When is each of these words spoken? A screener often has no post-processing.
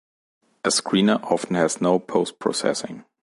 A 0.63 0.69
screener 0.69 1.21
often 1.21 1.55
has 1.57 1.79
no 1.79 1.99
post-processing. 1.99 3.05